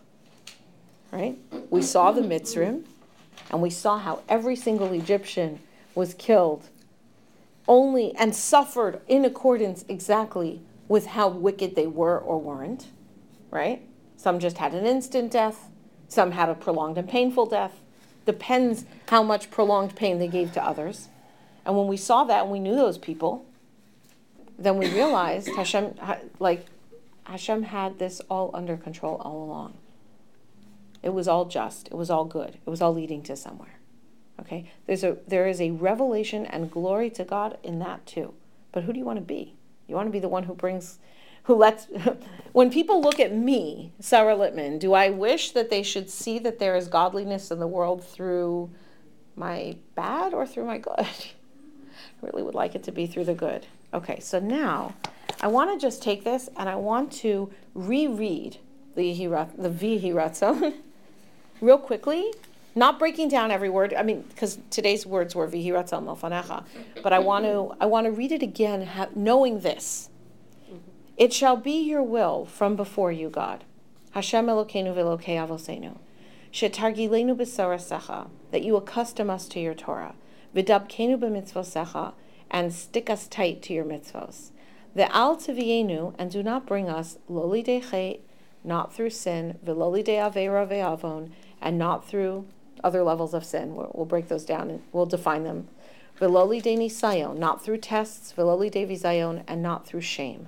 [1.12, 1.38] right?
[1.69, 2.84] We saw the Mitzrim,
[3.52, 5.60] and we saw how every single Egyptian
[5.95, 6.69] was killed
[7.67, 12.88] only and suffered in accordance exactly with how wicked they were or weren't,
[13.52, 13.82] right?
[14.17, 15.69] Some just had an instant death,
[16.08, 17.80] some had a prolonged and painful death.
[18.26, 21.08] Depends how much prolonged pain they gave to others.
[21.65, 23.45] And when we saw that and we knew those people,
[24.58, 25.95] then we realized Hashem,
[26.39, 26.65] like,
[27.24, 29.74] Hashem had this all under control all along.
[31.01, 31.88] It was all just.
[31.88, 32.57] It was all good.
[32.65, 33.79] It was all leading to somewhere.
[34.39, 34.71] Okay?
[34.85, 38.33] There's a there is a revelation and glory to God in that too.
[38.71, 39.55] But who do you want to be?
[39.88, 40.99] You want to be the one who brings
[41.43, 41.88] who lets
[42.51, 46.59] when people look at me, Sarah Littman, do I wish that they should see that
[46.59, 48.69] there is godliness in the world through
[49.35, 50.99] my bad or through my good?
[50.99, 51.05] I
[52.21, 53.65] really would like it to be through the good.
[53.93, 54.93] Okay, so now
[55.41, 58.57] I want to just take this and I want to reread
[58.95, 59.13] the
[59.57, 60.73] the Vihiratzon
[61.62, 62.32] real quickly,
[62.76, 63.93] not breaking down every word.
[63.93, 66.63] I mean, because today's words were vihiratzon milfanecha,
[67.04, 70.10] but I want to I want to read it again, ha- knowing this.
[70.65, 70.78] Mm-hmm.
[71.17, 73.63] It shall be your will from before you, God,
[74.12, 75.98] Hashem Elokeinu v'Elokei Avosenu,
[76.54, 80.15] shetargilenu b'sorasecha, that you accustom us to your Torah,
[80.56, 82.13] v'dabkenu b'mitzvosecha,
[82.52, 84.52] and stick us tight to your mitzvos.
[84.95, 88.22] The al tivienu, and do not bring us loli dechet
[88.63, 92.45] not through sin, viloli de avera ve'avon, and not through
[92.84, 93.76] other levels of sin.
[93.76, 95.67] We'll, we'll, break those down and we'll define them.
[96.19, 100.48] Viloli de nisayon, not through tests, viloli de vizayon, and not through shame.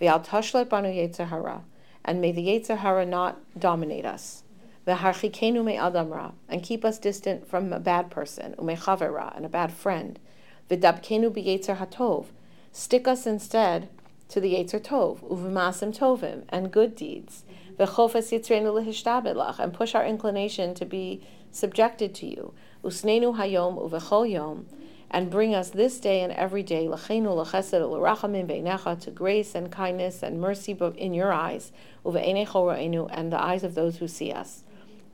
[0.00, 1.60] Tashlet banu yetzahara,
[2.04, 4.44] and may the yetzahara not dominate us.
[4.86, 9.72] Ve'harchikenu me adamra, and keep us distant from a bad person, umechavera, and a bad
[9.72, 10.18] friend.
[10.70, 12.26] V'dabkenu be'yetzer hatov,
[12.72, 13.88] stick us instead
[14.30, 17.44] to the Yetzer Tov, tovim, and good deeds.
[17.80, 22.52] And push our inclination to be subjected to you.
[22.84, 24.66] Usnenu hayom uv'chol yom,
[25.10, 31.14] and bring us this day and every day to grace and kindness and mercy in
[31.14, 31.72] your eyes,
[32.04, 34.64] and the eyes of those who see us.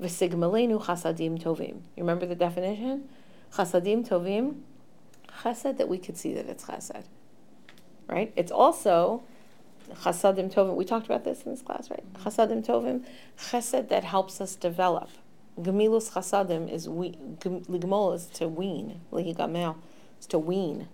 [0.00, 1.80] Chasadim tovim.
[1.96, 3.08] You remember the definition?
[3.52, 4.60] Chasadim tovim,
[5.42, 7.04] chesed that we could see that it's chesed
[8.08, 8.32] right?
[8.36, 9.24] It's also
[9.94, 10.74] chasadim tovim.
[10.74, 12.04] We talked about this in this class, right?
[12.14, 12.28] Mm-hmm.
[12.28, 13.04] Chasadim tovim,
[13.38, 15.10] chesed that helps us develop,
[15.58, 19.76] Gemilus chasadim is we, ligmol is to wean, ligamel
[20.20, 20.88] is to wean,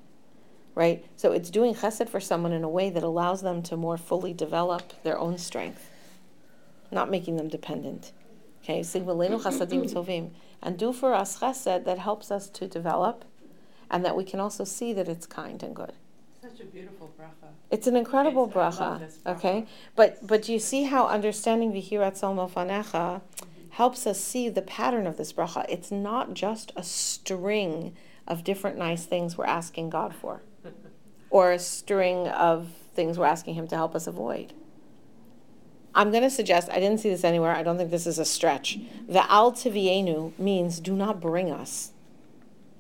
[0.75, 1.05] right?
[1.17, 4.33] So it's doing chesed for someone in a way that allows them to more fully
[4.33, 5.91] develop their own strength,
[6.93, 8.13] not making them dependent.
[8.63, 9.37] Okay, mm-hmm.
[9.37, 10.31] chasadim tovim,
[10.63, 13.25] and do for us chesed that helps us to develop,
[13.91, 15.93] and that we can also see that it's kind and good.
[16.63, 17.49] A beautiful bracha.
[17.71, 19.37] It's an incredible It's- bracha, bracha.
[19.37, 19.67] okay?
[19.97, 22.15] But but do you see how understanding Vihirat
[22.53, 23.21] Fanecha
[23.71, 25.67] helps us see the pattern of this bracha?
[25.69, 27.97] It's not just a string
[28.29, 30.43] of different nice things we're asking God for,
[31.31, 34.53] or a string of things we're asking Him to help us avoid.
[35.95, 38.25] I'm going to suggest, I didn't see this anywhere, I don't think this is a
[38.25, 38.79] stretch.
[39.11, 41.92] Va'al tivienu means do not bring us.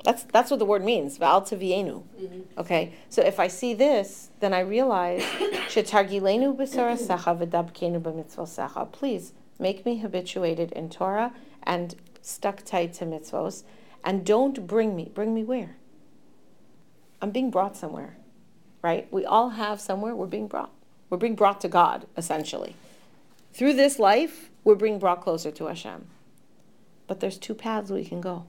[0.05, 2.03] That's, that's what the word means, va'al tivienu.
[2.21, 2.59] Mm-hmm.
[2.59, 5.23] Okay, so if I see this, then I realize,
[5.69, 8.91] shetargilenu b'sorasecha v'dabkenu b'mitzvosecha.
[8.91, 13.63] Please make me habituated in Torah and stuck tight to mitzvos,
[14.05, 15.11] and don't bring me.
[15.15, 15.77] Bring me where?
[17.21, 18.17] I'm being brought somewhere,
[18.83, 19.07] right?
[19.13, 20.73] We all have somewhere we're being brought.
[21.11, 22.75] We're being brought to God, essentially.
[23.53, 26.07] Through this life, we're being brought closer to Hashem.
[27.07, 28.47] But there's two paths we can go.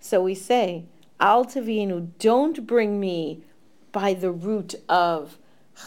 [0.00, 0.86] So we say,
[1.20, 3.42] Al Tavinu, don't bring me
[3.92, 5.38] by the root of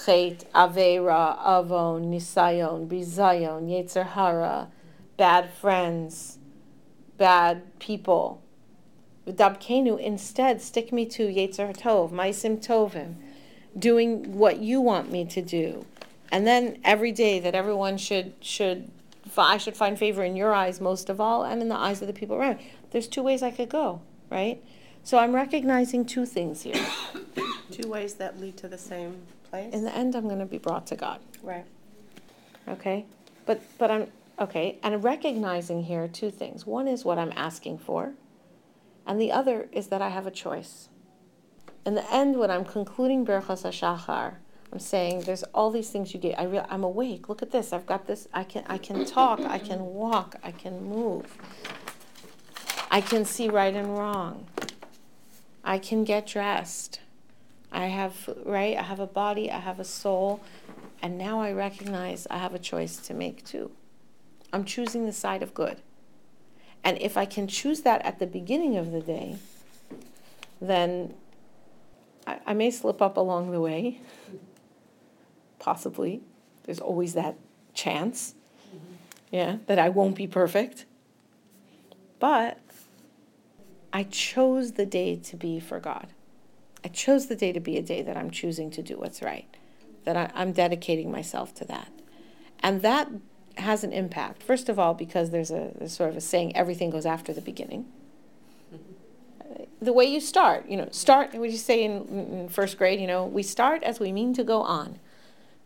[0.06, 4.70] Chet, Avera, Avon, Nisayon, Bizayon, Yetzer Hara,
[5.18, 6.38] bad friends,
[7.18, 8.42] bad people.
[9.28, 13.16] V'dabkenu, instead, stick me to Yetzer Tov, Maisim Tovim,
[13.78, 15.86] doing what you want me to do.
[16.32, 18.92] And then every day that everyone should should
[19.38, 22.08] I should find favor in your eyes most of all and in the eyes of
[22.08, 22.60] the people around.
[22.94, 24.64] There's two ways I could go, right?
[25.04, 26.80] So I'm recognizing two things here.
[27.72, 29.74] Two ways that lead to the same place.
[29.74, 31.20] In the end I'm going to be brought to God.
[31.42, 31.66] right.
[32.68, 33.06] Okay?
[33.48, 34.08] But but I'm
[34.40, 36.68] okay, and recognizing here two things.
[36.68, 38.14] One is what I'm asking for,
[39.08, 40.88] and the other is that I have a choice.
[41.86, 44.36] In the end, when I'm concluding Birchas HaShachar,
[44.72, 46.40] I'm saying there's all these things you get.
[46.40, 47.28] I real, I'm awake.
[47.28, 47.74] Look at this.
[47.74, 48.28] I've got this.
[48.34, 49.40] I can I can talk.
[49.42, 50.36] I can walk.
[50.44, 51.38] I can move.
[52.94, 54.46] I can see right and wrong.
[55.64, 57.00] I can get dressed.
[57.72, 58.78] I have right.
[58.78, 59.50] I have a body.
[59.50, 60.44] I have a soul.
[61.02, 63.72] And now I recognize I have a choice to make too.
[64.54, 65.82] I'm choosing the side of good.
[66.84, 69.38] And if I can choose that at the beginning of the day,
[70.62, 71.16] then
[72.28, 74.02] I, I may slip up along the way.
[75.58, 76.22] Possibly.
[76.66, 77.38] There's always that
[77.74, 78.36] chance.
[78.68, 78.94] Mm-hmm.
[79.32, 80.86] Yeah, that I won't be perfect.
[82.20, 82.60] But
[83.94, 86.08] I chose the day to be for God.
[86.84, 89.48] I chose the day to be a day that I'm choosing to do what's right
[90.04, 91.90] that I, I'm dedicating myself to that.
[92.60, 93.10] And that
[93.58, 94.42] has an impact.
[94.42, 97.42] First of all, because there's a there's sort of a saying, everything goes after the
[97.42, 97.86] beginning.
[99.82, 103.08] The way you start, you know, start, what you say in, in first grade, you
[103.08, 104.98] know, we start as we mean to go on,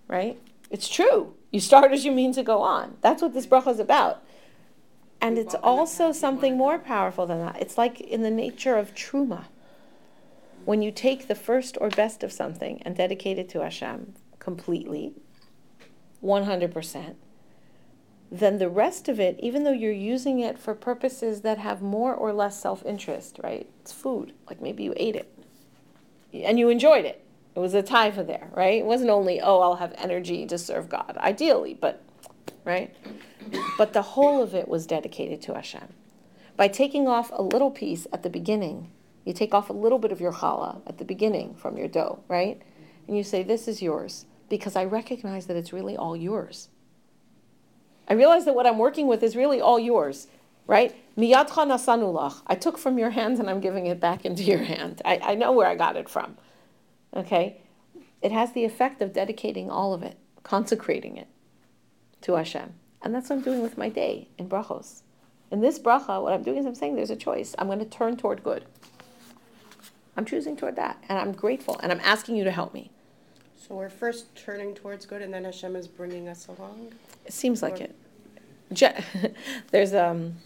[0.07, 0.39] right?
[0.71, 1.35] It's true.
[1.51, 2.97] You start as you mean to go on.
[3.01, 4.23] That's what this bracha is about.
[5.19, 7.61] And it's walk in the also something more powerful than that.
[7.61, 9.45] It's like in the nature of truma
[10.65, 15.13] when you take the first or best of something and dedicate it to Hashem completely,
[16.21, 17.15] 100%,
[18.29, 22.13] then the rest of it, even though you're using it for purposes that have more
[22.13, 23.69] or less self interest, right?
[23.79, 24.33] It's food.
[24.49, 25.33] Like maybe you ate it
[26.33, 27.23] and you enjoyed it.
[27.55, 28.79] It was a taiva there, right?
[28.79, 32.03] It wasn't only, oh, I'll have energy to serve God, ideally, but,
[32.67, 32.93] right?
[33.77, 35.87] But the whole of it was dedicated to Hashem.
[36.57, 38.91] By taking off a little piece at the beginning,
[39.23, 42.19] you take off a little bit of your challah at the beginning from your dough,
[42.27, 42.61] right?
[43.07, 46.67] And you say, This is yours, because I recognize that it's really all yours.
[48.09, 50.27] I realize that what I'm working with is really all yours,
[50.65, 50.93] right?
[51.17, 52.41] Miyadcha nasanulach.
[52.47, 55.01] I took from your hand and I'm giving it back into your hand.
[55.05, 56.37] I, I know where I got it from.
[57.15, 57.61] Okay?
[58.21, 61.27] It has the effect of dedicating all of it, consecrating it
[62.21, 62.73] to Hashem.
[63.01, 65.01] And that's what I'm doing with my day in brachos.
[65.51, 67.55] In this bracha, what I'm doing is I'm saying there's a choice.
[67.57, 68.65] I'm going to turn toward good.
[70.17, 71.01] I'm choosing toward that.
[71.07, 71.79] And I'm grateful.
[71.81, 72.91] And I'm asking you to help me.
[73.55, 76.93] So we're first turning towards good, and then Hashem is bringing us along.
[77.25, 77.95] It seems like Or- it.
[78.73, 79.03] Je-
[79.71, 80.37] There's um,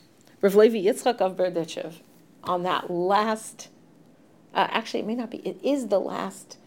[0.41, 1.95] Rav Levi Yitzchak of Berdichev
[2.43, 3.69] on that last.
[4.53, 5.37] Uh, actually, it may not be.
[5.37, 6.57] It is the last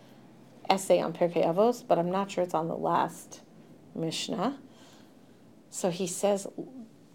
[0.70, 3.40] essay on Pirkei Avos, but I'm not sure it's on the last
[3.94, 4.58] Mishnah.
[5.74, 6.46] So he says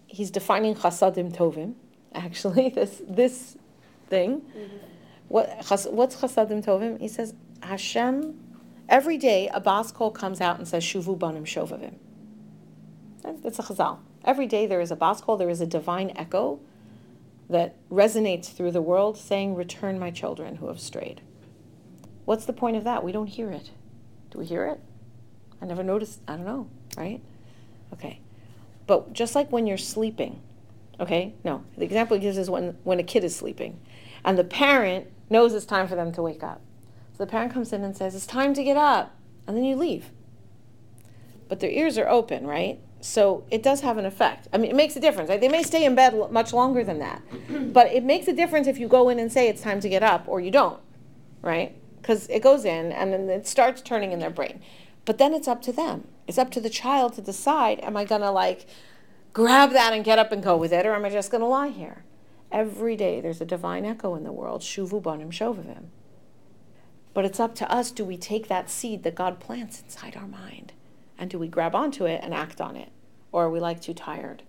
[0.06, 1.76] he's defining chasadim tovim.
[2.14, 3.56] Actually, this this
[4.10, 4.42] thing.
[4.42, 4.76] Mm-hmm.
[5.28, 7.00] What chas, what's chasadim tovim?
[7.00, 7.32] He says
[7.62, 8.38] Hashem.
[8.86, 11.94] Every day, a bas kol comes out and says shuvu banim shovavim.
[13.22, 14.00] That- That's a chazal.
[14.26, 16.60] Every day there is a bas kol, there is a divine echo
[17.48, 21.22] that resonates through the world saying, Return my children who have strayed.
[22.26, 23.02] What's the point of that?
[23.02, 23.70] We don't hear it.
[24.30, 24.80] Do we hear it?
[25.62, 26.20] I never noticed.
[26.28, 27.22] I don't know, right?
[27.94, 28.20] Okay.
[28.90, 30.42] But just like when you're sleeping,
[30.98, 31.36] okay?
[31.44, 33.78] No, the example he gives is when, when a kid is sleeping
[34.24, 36.60] and the parent knows it's time for them to wake up.
[37.12, 39.14] So the parent comes in and says, It's time to get up.
[39.46, 40.10] And then you leave.
[41.48, 42.80] But their ears are open, right?
[43.00, 44.48] So it does have an effect.
[44.52, 45.30] I mean, it makes a difference.
[45.30, 47.22] They may stay in bed much longer than that.
[47.72, 50.02] but it makes a difference if you go in and say it's time to get
[50.02, 50.80] up or you don't,
[51.42, 51.76] right?
[52.02, 54.60] Because it goes in and then it starts turning in their brain.
[55.04, 56.08] But then it's up to them.
[56.30, 58.66] It's up to the child to decide am I going to like
[59.32, 61.46] grab that and get up and go with it or am I just going to
[61.48, 62.04] lie here?
[62.52, 65.86] Every day there's a divine echo in the world, shuvu banim shovavim.
[67.14, 70.28] But it's up to us do we take that seed that God plants inside our
[70.28, 70.72] mind?
[71.18, 72.92] And do we grab onto it and act on it?
[73.32, 74.44] Or are we like too tired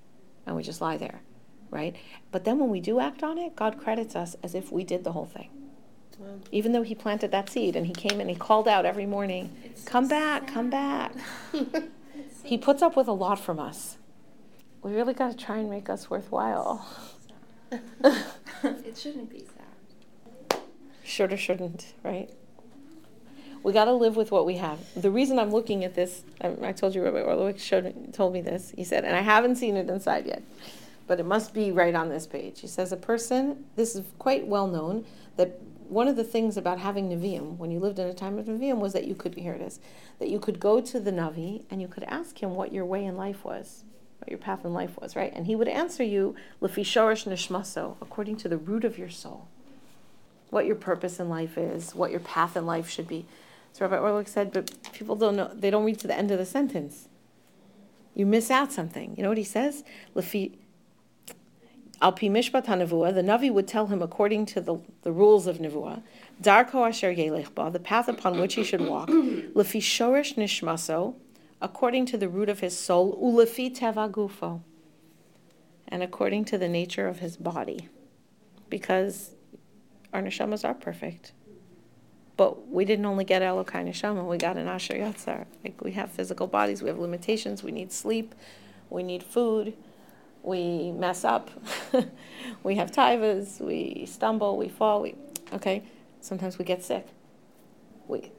[0.46, 1.24] and we just lie there,
[1.72, 1.96] right?
[2.32, 5.04] But then when we do act on it, God credits us as if we did
[5.04, 5.50] the whole thing.
[6.20, 6.28] Wow.
[6.52, 9.56] Even though He planted that seed and He came and He called out every morning,
[9.64, 10.54] it's Come so back, sad.
[10.54, 11.14] come back.
[12.44, 13.98] he puts up with a lot from us.
[14.82, 16.88] We really got to try and make us worthwhile.
[17.72, 20.60] it shouldn't be sad.
[21.04, 22.30] Should or shouldn't, right?
[23.64, 24.80] We got to live with what we have.
[25.00, 28.74] The reason I'm looking at this, I, told you Rabbi Orlowek showed told me this.
[28.76, 30.42] He said, and I haven't seen it inside yet,
[31.06, 32.62] but it must be right on this page.
[32.62, 33.66] He says a person.
[33.76, 35.06] This is quite well known
[35.38, 35.60] that
[35.92, 38.78] one of the things about having Nevi'im, when you lived in a time of Nevi'im,
[38.78, 39.82] was that you could, here it is,
[40.20, 43.04] that you could go to the Navi and you could ask him what your way
[43.04, 43.84] in life was,
[44.20, 45.34] what your path in life was, right?
[45.36, 49.50] And he would answer you, Lefi Shorish Nishmaso, according to the root of your soul,
[50.50, 53.26] what your purpose in life is, what your path in life should be.
[53.74, 56.38] So Rabbi Orlowek said, but people don't know, they don't read to the end of
[56.38, 57.10] the sentence.
[58.16, 59.14] You miss out something.
[59.18, 59.84] You know what he says?
[60.16, 60.54] Lefi
[62.02, 66.02] Al pi mishpat the Navi would tell him according to the, the rules of Nevuah,
[66.42, 71.14] Darko asher yelech the path upon which he should walk, lefi shorish nishmaso,
[71.62, 74.62] according to the root of his soul, ulefi teva gufo,
[75.88, 77.88] and according to the nature of his body,
[78.70, 79.36] because
[80.12, 81.34] our neshamas are perfect.
[82.36, 85.46] But we didn't only get Elokai Neshama, we got an Asher Yatzar.
[85.64, 88.34] Like we have physical bodies, we have limitations, we need sleep,
[88.90, 89.76] we need food,
[90.44, 91.50] we mess up,
[92.64, 95.16] we have tivas, we stumble, we fall, we
[95.54, 95.84] okay.
[96.22, 97.08] Sometimes we get sick.
[98.08, 98.32] We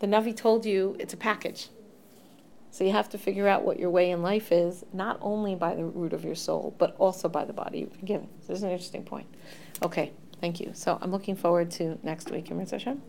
[0.00, 1.68] the Navi told you it's a package.
[2.70, 5.74] So you have to figure out what your way in life is, not only by
[5.74, 8.28] the root of your soul, but also by the body you've been given.
[8.40, 9.26] So this is an interesting point.
[9.82, 10.12] Okay.
[10.42, 10.72] Thank you.
[10.74, 13.00] So I'm looking forward to next week, Emir Hashem.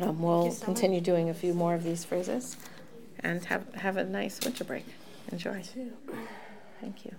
[0.00, 1.04] Um, we'll so continue much.
[1.04, 2.56] doing a few more of these phrases
[3.20, 4.84] and have, have a nice winter break.
[5.30, 5.62] Enjoy.
[6.82, 7.14] Thank you.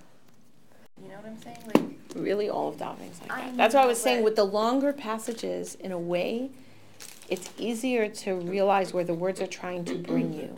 [1.01, 1.57] You know what I'm saying?
[1.74, 3.57] Like really all of davening's like that.
[3.57, 6.51] That's what I was saying with the longer passages in a way
[7.30, 10.55] it's easier to realize where the words are trying to bring you.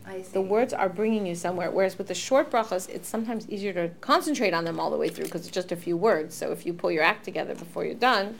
[0.06, 0.32] I see.
[0.32, 1.70] The words are bringing you somewhere.
[1.70, 5.08] Whereas with the short brachas, it's sometimes easier to concentrate on them all the way
[5.08, 6.34] through because it's just a few words.
[6.34, 8.38] So if you pull your act together before you're done,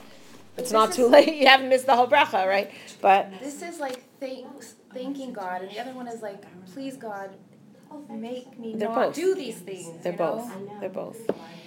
[0.57, 1.35] it's not too late.
[1.35, 2.71] You haven't missed the whole bracha, right?
[3.01, 7.31] But this is like thanks, thanking God, and the other one is like, please God,
[8.09, 9.15] make me they're not both.
[9.15, 10.03] do these things.
[10.03, 10.51] They're both.
[10.79, 11.17] They're both.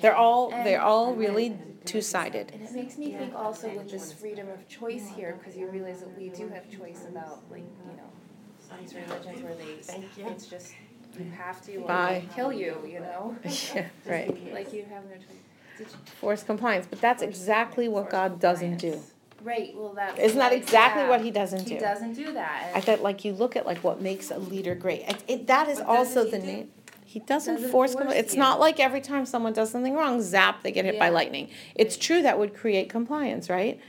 [0.01, 0.53] They're all.
[0.53, 2.51] And they're all really two-sided.
[2.53, 6.01] And it makes me think also with this freedom of choice here, because you realize
[6.01, 10.75] that we do have choice about like you know these religions where they it's just
[11.19, 12.25] you have to or Bye.
[12.35, 13.37] kill you, you know.
[13.45, 14.53] yeah, right.
[14.53, 15.95] Like you have no choice.
[16.21, 19.01] Force compliance, but that's exactly what God doesn't do.
[19.47, 19.73] Right.
[19.77, 21.09] Well, that's isn't that exactly yeah.
[21.09, 21.75] what He doesn't do?
[21.75, 22.73] He doesn't do that.
[22.75, 25.03] I thought, like, you look at like what makes a leader great.
[25.03, 26.71] It, it that is also the name.
[27.05, 30.65] He doesn't, doesn't force, force It's not like every time someone does something wrong, zap,
[30.65, 31.01] they get hit yeah.
[31.01, 31.49] by lightning.
[31.77, 33.81] It's true that would create compliance, right?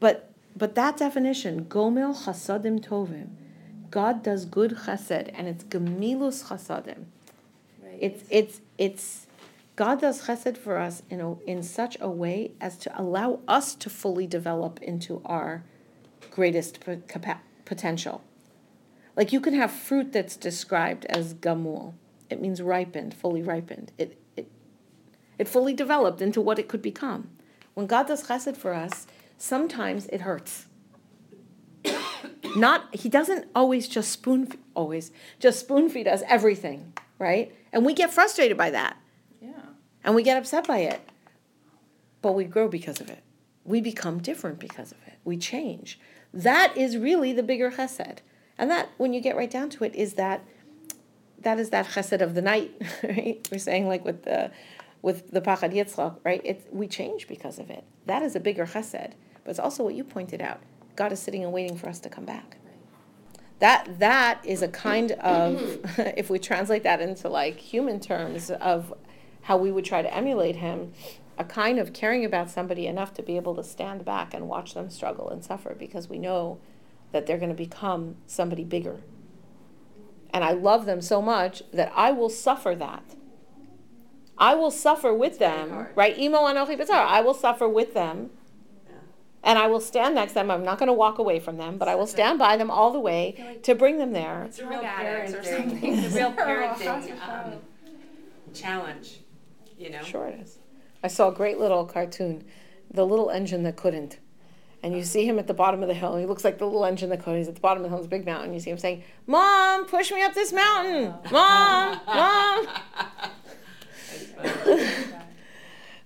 [0.00, 3.30] But but that definition, gomel chasadim tovim,
[3.90, 7.04] God does good chesed, and it's gemilus chasadim.
[7.82, 7.98] Right.
[7.98, 9.26] It's it's it's
[9.80, 13.74] God does chesed for us in a, in such a way as to allow us
[13.76, 15.64] to fully develop into our
[16.30, 18.22] greatest capa- potential.
[19.16, 21.94] Like you can have fruit that's described as gamul.
[22.28, 23.90] It means ripened, fully ripened.
[23.96, 24.50] It, it,
[25.38, 27.30] it fully developed into what it could become.
[27.72, 29.06] When God does chesed for us,
[29.38, 30.66] sometimes it hurts.
[32.54, 37.54] Not he doesn't always just spoon always just spoon feed us everything, right?
[37.72, 38.98] And we get frustrated by that.
[40.04, 41.00] And we get upset by it.
[42.22, 43.22] But we grow because of it.
[43.64, 45.18] We become different because of it.
[45.24, 45.98] We change.
[46.32, 48.18] That is really the bigger chesed.
[48.58, 50.44] And that, when you get right down to it, is that
[51.40, 52.70] that is that chesed of the night,
[53.02, 53.46] right?
[53.50, 54.50] We're saying like with the,
[55.02, 56.42] with the Pachad Yitzchak, right?
[56.44, 57.84] It, we change because of it.
[58.06, 59.12] That is a bigger chesed.
[59.44, 60.60] But it's also what you pointed out.
[60.96, 62.58] God is sitting and waiting for us to come back.
[63.60, 68.92] That, that is a kind of, if we translate that into like human terms of
[69.42, 70.92] how we would try to emulate him,
[71.38, 74.74] a kind of caring about somebody enough to be able to stand back and watch
[74.74, 76.58] them struggle and suffer because we know
[77.12, 79.00] that they're going to become somebody bigger.
[80.32, 83.02] And I love them so much that I will suffer that.
[84.38, 86.16] I will suffer with them, right?
[86.18, 86.90] Imo anochi b'tzar.
[86.90, 88.30] I will suffer with them.
[89.42, 90.50] And I will stand next to them.
[90.50, 92.92] I'm not going to walk away from them, but I will stand by them all
[92.92, 94.44] the way to bring them there.
[94.44, 95.94] It's a real Drug addicts or parenting, something.
[95.98, 97.52] it's a real parenting, um,
[98.52, 99.20] challenge,
[99.80, 100.02] you know?
[100.02, 100.58] Sure it is.
[101.02, 102.44] I saw a great little cartoon,
[102.92, 104.18] the little engine that couldn't.
[104.82, 106.16] And you see him at the bottom of the hill.
[106.16, 107.38] He looks like the little engine that couldn't.
[107.38, 108.52] He's at the bottom of the hill, it's a big mountain.
[108.54, 111.14] You see him saying, Mom, push me up this mountain.
[111.30, 112.66] Mom, Mom.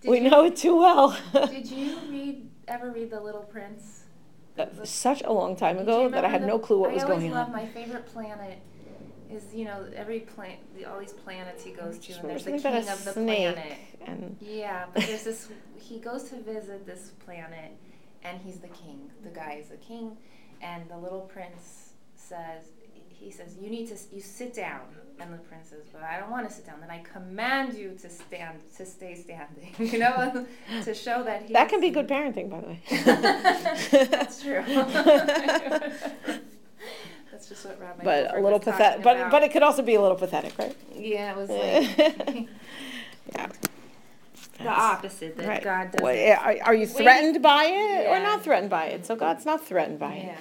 [0.05, 1.17] we you- know it too well.
[1.51, 4.01] Did you read, ever read The Little Prince?
[4.85, 7.31] Such a long time ago that I had remember no clue what the- was going
[7.33, 7.37] on.
[7.37, 8.59] I always love my favorite planet
[9.31, 10.59] is, you know, every planet,
[10.89, 13.77] all these planets he goes to, and there's the king of the planet.
[14.07, 17.73] and Yeah, but there's this, he goes to visit this planet,
[18.23, 19.11] and he's the king.
[19.23, 20.17] The guy is the king,
[20.63, 22.65] and the little prince says,
[23.09, 24.83] he says, you need to, you sit down.
[25.21, 26.81] And the prince says, but I don't want to sit down.
[26.81, 30.45] Then I command you to stand, to stay standing, you know,
[30.83, 31.53] to show that he.
[31.53, 32.81] that can be good parenting, by the way.
[34.11, 34.65] That's true.
[37.35, 38.01] That's just what Rob.
[38.05, 39.03] but a little pathetic.
[39.03, 40.77] But but it could also be a little pathetic, right?
[40.95, 42.49] yeah, it was like
[43.35, 43.49] yeah.
[44.59, 45.65] the opposite that Right.
[45.65, 46.01] God does.
[46.01, 48.23] Well, yeah, Are, are you threatened by it or Yeah.
[48.23, 49.05] not threatened by it?
[49.05, 50.39] So God's not threatened by it.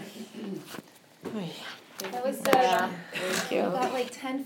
[1.34, 2.12] Yeah, it.
[2.12, 2.52] that was so.
[2.52, 3.62] Thank you.
[3.62, 4.44] About like ten